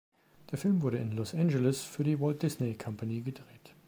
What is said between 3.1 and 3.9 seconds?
gedreht.